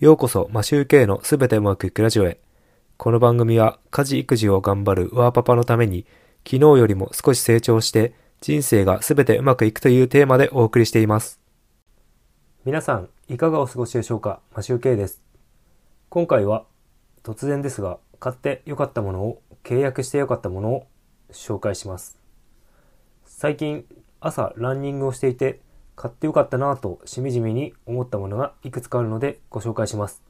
[0.00, 2.40] ようこそマシューケイのすべてうまくいくラジオへ。
[2.96, 6.06] この番組は家事育児を頑張るワーパパのために
[6.42, 11.38] 昨日よりも少し成長して人生がすべてうまくいくというテーマでお送りしています。
[12.64, 14.40] 皆さんいかがお過ごしでしょうか？
[14.56, 15.20] マシューケイです。
[16.08, 16.64] 今回は
[17.22, 20.86] 突然ですが買ってよかったものを契約してよかったものを
[21.30, 22.18] 紹介します。
[23.26, 23.84] 最近
[24.18, 25.60] 朝ランニングをしていて
[26.00, 30.22] 買ってよかったなぁとしみじみに思ったものがいくつかあるのでご紹介します。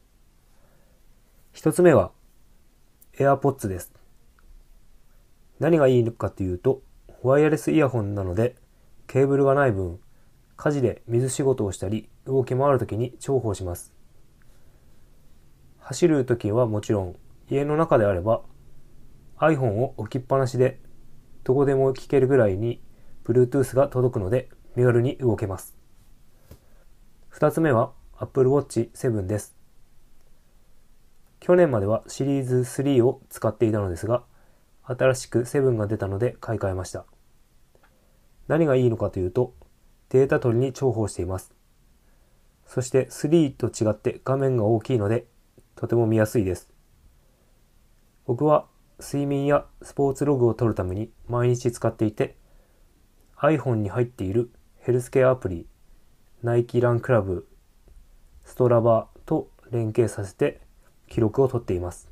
[1.52, 2.10] 一つ目は
[3.16, 3.92] AirPods です。
[5.60, 6.82] 何がいいのかというと
[7.22, 8.56] ワイヤレスイヤホンなので
[9.06, 10.00] ケーブルがない分
[10.56, 13.94] 家事で水仕事をしたり動き回るときに重宝します。
[15.78, 17.16] 走るときはもちろん
[17.48, 18.42] 家の中であれば
[19.38, 20.80] iPhone を置きっぱなしで
[21.44, 22.82] どこでも聞けるぐらいに
[23.24, 24.48] Bluetooth が届くので
[24.80, 25.76] 身軽に動けます。
[27.34, 29.54] 2つ目は Apple Watch 7です。
[31.38, 34.24] 去年まではシリーズ3を使っていたのですが、
[34.84, 37.04] 新しく7が出たので買い替えました。
[38.48, 39.52] 何がいいのかというと、
[40.08, 41.52] データ取りに重宝しています。
[42.64, 45.26] そして3と違って画面が大きいので、
[45.76, 46.70] とても見やすいです。
[48.24, 48.66] 僕は
[48.98, 52.38] 睡眠やスポーツログを取るために毎日使っていて、
[53.36, 54.50] iPhone に入っている
[54.82, 55.66] ヘルスケアアプリ、
[56.42, 57.46] ナイキランクラブ、
[58.46, 60.58] ストラバと連携させて
[61.06, 62.08] 記録を取っています。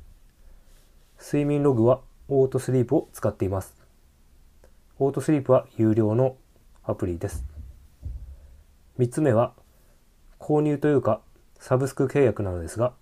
[1.19, 3.73] 睡眠ログはオートスリープを使っています。
[4.99, 6.35] オートスリープは有料の
[6.83, 7.43] アプリです。
[8.99, 9.53] 3つ目は
[10.39, 11.21] 購入というか
[11.57, 12.93] サブスク契約なのですが、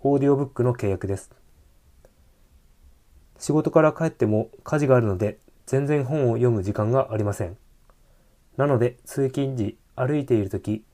[0.00, 1.30] オーディオブックの契約です。
[3.38, 7.58] 仕事から帰っても家事があるので全然本を読む時間がありません。
[8.56, 10.84] なので通勤時歩いている時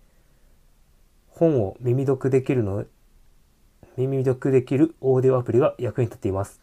[1.29, 2.85] 本を耳読できるの
[3.97, 6.61] 耳読できるオーディオアプリが役に立っています。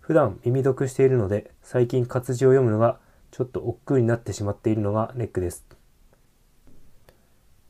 [0.00, 2.98] 普段耳読しているので最近活字を読むのが
[3.32, 5.66] ちょっと億劫になってしまっているのがネックです。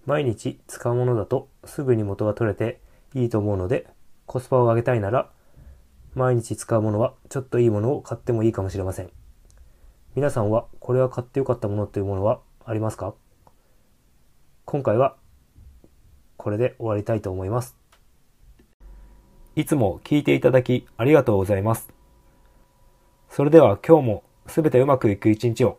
[0.04, 2.80] 毎日使うものだとすぐに元が取れて
[3.14, 3.88] いいと思うので
[4.26, 5.30] コスパを上げたいなら
[6.14, 9.10] 毎日使うものはちょっといいものを買ってもいいかもしれません。
[10.16, 13.12] 皆さんはこれは買ってよかったものというものはありますか？
[14.64, 15.14] 今回は
[16.38, 17.76] これで終わりたいと思います。
[19.56, 21.90] いつも聞いていただきありがとうございます。
[23.28, 25.76] それでは今日もすべてうまくいく一日を。